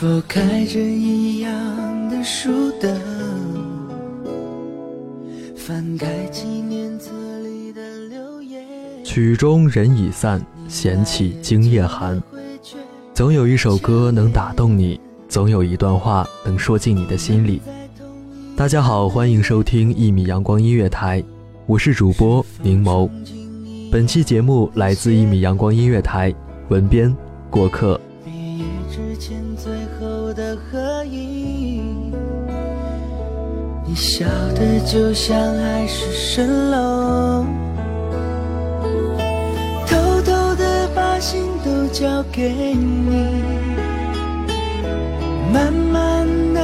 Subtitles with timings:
[0.00, 2.90] 否开着一样的书灯？
[5.54, 7.10] 翻开纪念册
[7.42, 8.64] 里的留言。
[9.04, 12.18] 曲终人已散，闲起今夜寒。
[13.12, 14.98] 总有一首歌能打动你，
[15.28, 17.60] 总有一段话能说进你的心里。
[18.56, 21.22] 大家好，欢迎收听一米阳光音乐台，
[21.66, 23.06] 我是主播宁谋。
[23.92, 26.34] 本期节目来自一米阳光音乐台，
[26.70, 27.14] 文编
[27.50, 28.00] 过客。
[33.90, 34.24] 你笑
[34.54, 37.44] 的就像海市蜃楼，
[39.84, 43.42] 偷偷的把心都交给你。
[45.52, 46.24] 慢慢
[46.54, 46.60] 的，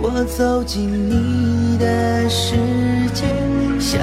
[0.00, 2.56] 我走进你的世
[3.12, 3.26] 界，
[3.78, 4.00] 想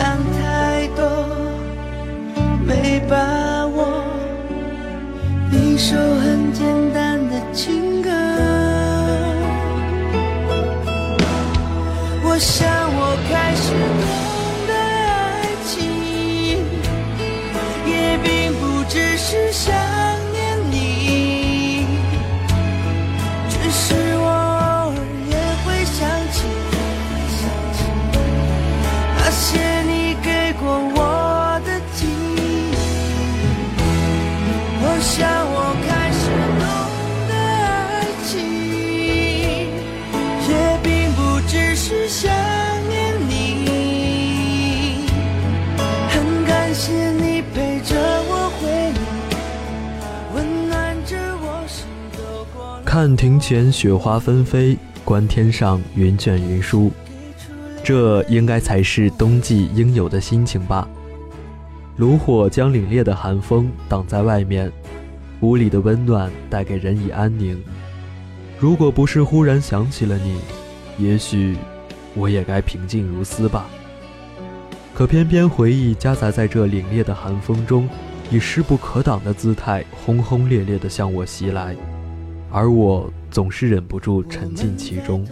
[18.93, 19.73] 只是想
[20.33, 21.85] 念你，
[23.47, 24.95] 只是我偶尔
[25.29, 25.97] 也会想
[26.33, 26.43] 起
[29.15, 29.41] 那些
[29.83, 30.27] 你给
[30.59, 30.63] 过
[30.93, 30.99] 我
[31.65, 31.99] 的记
[32.35, 32.39] 忆。
[34.83, 35.15] 我想
[35.53, 35.55] 我
[35.87, 36.21] 开始
[36.59, 36.63] 懂
[37.29, 37.31] 得
[37.87, 38.29] 爱情，
[40.49, 40.51] 也
[40.83, 42.29] 并不只是想
[53.01, 56.91] 看庭前雪花纷飞，观天上云卷云舒，
[57.83, 60.87] 这应该才是冬季应有的心情吧。
[61.97, 64.71] 炉火将凛冽的寒风挡在外面，
[65.39, 67.59] 屋里的温暖带给人以安宁。
[68.59, 70.37] 如果不是忽然想起了你，
[70.99, 71.57] 也许
[72.13, 73.65] 我也该平静如斯吧。
[74.93, 77.89] 可偏偏回忆夹杂在这凛冽的寒风中，
[78.29, 81.75] 以势不可挡的姿态轰轰烈烈地向我袭来，
[82.51, 85.25] 而我总是忍不住沉浸其中，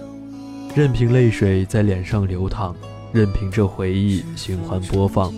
[0.74, 2.74] 任凭泪水在脸上流淌，
[3.12, 5.34] 任凭这回忆循环播放。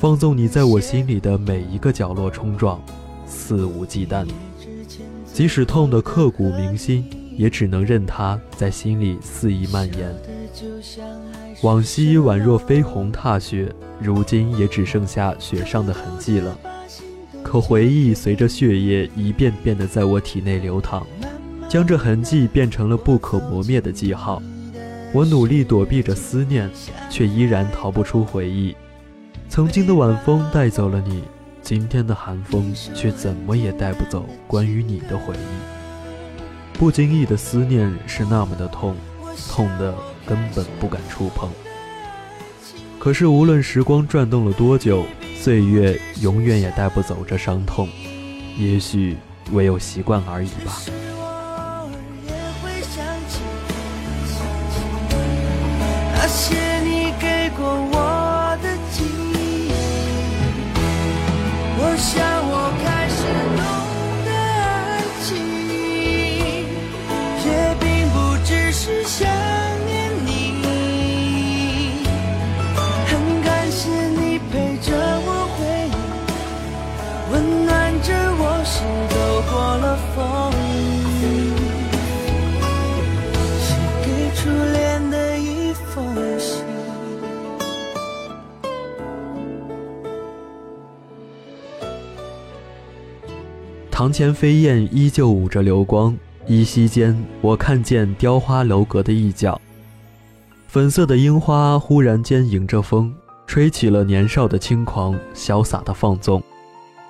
[0.00, 2.82] 放纵你在我心里的每一个角落冲撞，
[3.24, 4.26] 肆无忌惮。
[5.32, 7.04] 即使痛得刻骨铭心，
[7.36, 10.12] 也只能任它在心里肆意蔓延。
[11.62, 16.58] 往昔宛若飞鸿踏雪，如今也只剩下雪上的痕迹了。
[17.42, 21.06] 可回忆随着血液一遍遍地在我体内流淌，
[21.68, 24.40] 将这痕迹变成了不可磨灭的记号。
[25.12, 26.70] 我努力躲避着思念，
[27.10, 28.76] 却依然逃不出回忆。
[29.48, 31.24] 曾经的晚风带走了你，
[31.60, 36.78] 今天的寒风却怎么也带不走关于你的回忆。
[36.78, 38.94] 不经意的思念是那么的痛，
[39.48, 39.92] 痛的
[40.24, 41.50] 根本不敢触碰。
[43.00, 45.04] 可是无论时光转动了多久，
[45.42, 47.88] 岁月永远也带不走这伤痛。
[48.58, 49.16] 也许
[49.52, 50.82] 唯有习惯而已吧。
[56.12, 56.79] 那些
[94.00, 96.16] 堂前飞燕依旧舞着流光，
[96.46, 99.60] 依稀间我看见雕花楼阁的一角。
[100.68, 103.14] 粉色的樱花忽然间迎着风，
[103.46, 106.42] 吹起了年少的轻狂，潇洒的放纵。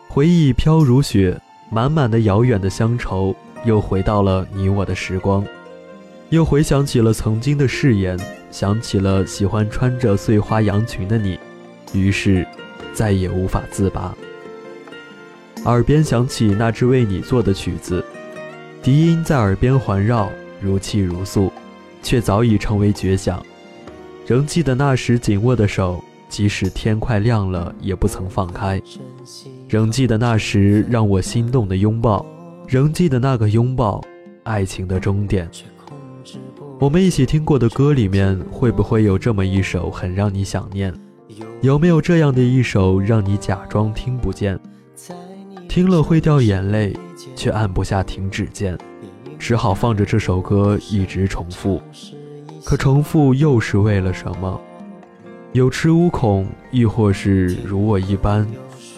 [0.08, 1.40] 回忆飘如雪，
[1.70, 5.46] 满满的遥远的乡愁，又回到了你我的时光，
[6.30, 8.18] 又回想起了曾经的誓言，
[8.50, 11.38] 想起了喜欢穿着碎花洋裙的你，
[11.92, 12.44] 于是
[12.92, 14.12] 再也无法自拔。
[15.64, 18.04] 耳边响起那支为你做的曲子，
[18.82, 20.30] 笛音在耳边环绕，
[20.60, 21.52] 如泣如诉，
[22.02, 23.44] 却早已成为绝响。
[24.26, 28.80] 仍记得那时紧握的手，即使天快亮了也不曾放开。
[29.68, 32.24] 仍记得那时让我心动的拥抱，
[32.66, 34.00] 仍记得那个拥抱，
[34.44, 35.48] 爱情的终点。
[36.78, 40.94] 我们一起听过的歌里面，会不会有这么一首很让你想念？
[41.60, 44.58] 有没有这样的一首让你假装听不见？
[45.70, 46.92] 听了会掉眼泪，
[47.36, 48.76] 却按不下停止键，
[49.38, 51.80] 只好放着这首歌一直重复。
[52.64, 54.60] 可重复又是为了什么？
[55.52, 58.44] 有恃无恐，亦或是如我一般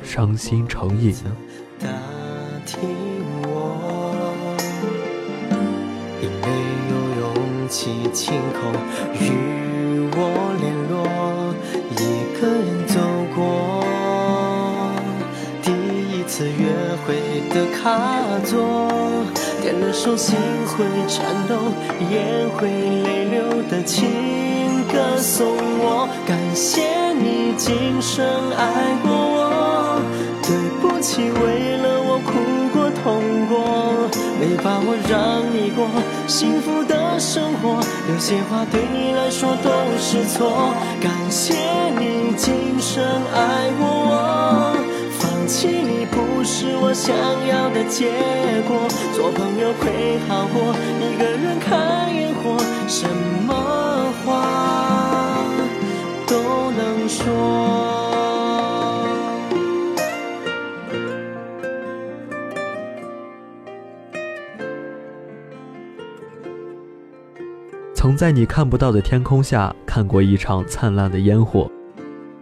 [0.02, 1.36] 伤心成瘾呢？
[1.78, 1.88] 打
[2.64, 2.80] 听
[3.42, 4.56] 我，
[6.22, 6.30] 有
[7.20, 8.72] 勇气亲口
[9.20, 10.51] 与我
[17.52, 18.00] 的卡
[18.46, 18.88] 座，
[19.60, 21.54] 点了首心会颤抖、
[22.10, 22.68] 眼会
[23.02, 24.08] 泪流的情
[24.90, 25.46] 歌送
[25.78, 26.08] 我。
[26.26, 28.24] 感谢你今生
[28.56, 30.00] 爱过我，
[30.42, 32.32] 对不起为了我哭
[32.72, 34.08] 过痛过，
[34.40, 35.86] 没把握让你过
[36.26, 37.78] 幸福的生活，
[38.08, 40.72] 有些话对你来说都是错。
[41.02, 41.54] 感谢
[41.98, 44.91] 你今生爱过我。
[45.42, 47.16] 放弃你不是我想
[47.48, 48.12] 要的结
[48.62, 52.56] 果，做朋友会好过，一个人看烟火，
[52.86, 53.08] 什
[53.44, 53.52] 么
[54.24, 55.44] 话
[56.28, 57.26] 都能说。
[67.92, 71.68] 曾在你看不到的天空下看过一场灿烂的烟火。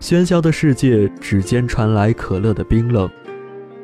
[0.01, 3.09] 喧嚣的世界，指尖传来可乐的冰冷，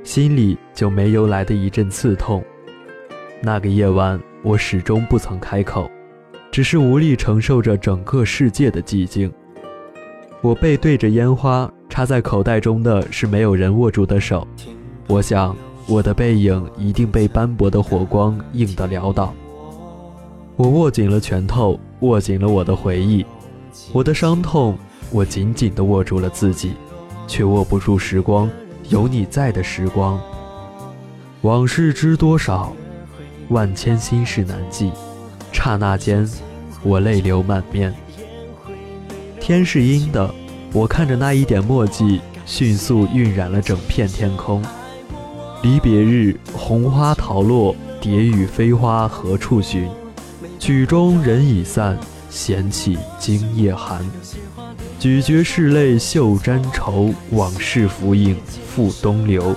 [0.03, 2.43] 心里就没由来的一阵刺痛。
[3.43, 5.91] 那个夜晚，我始终不曾开口，
[6.51, 9.31] 只是无力承受着整个世界的寂静。
[10.41, 14.49] 我背对着烟花，插在口袋中的是没有人握住的手。
[15.09, 15.55] 我想，
[15.87, 19.35] 我的背影一定被斑驳的火光映得潦倒。
[20.57, 23.23] 我握紧了拳头，握紧了我的回忆，
[23.93, 24.79] 我的伤痛。
[25.11, 26.73] 我紧紧地握住了自己，
[27.27, 28.51] 却握不住时光。
[28.89, 30.21] 有你在的时光，
[31.43, 32.73] 往事知多少，
[33.49, 34.93] 万千心事难记。
[35.53, 36.29] 刹那间，
[36.83, 37.93] 我泪流满面。
[39.41, 40.33] 天是阴的，
[40.73, 44.63] 我看着那一点墨迹，迅速晕染了整片天空。
[45.63, 49.89] 离别日，红花桃落，蝶语飞花何处寻？
[50.61, 51.99] 曲终人已散，
[52.31, 54.05] 闲起今夜寒。
[54.99, 58.37] 咀嚼拭泪袖沾愁，往事浮影
[58.67, 59.55] 复东流。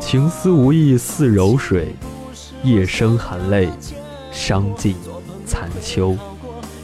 [0.00, 1.94] 情丝无意似柔水，
[2.62, 3.68] 夜生含泪，
[4.32, 4.96] 伤尽
[5.44, 6.16] 残秋。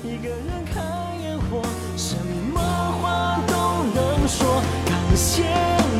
[0.05, 0.39] 一个人
[0.73, 0.85] 看
[1.23, 1.63] 烟火，
[1.97, 2.15] 什
[2.53, 3.55] 么话都
[3.95, 4.63] 能说。
[4.85, 5.45] 感谢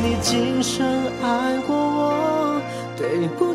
[0.03, 0.85] 你今生
[1.23, 2.61] 爱过我，
[2.95, 3.46] 对不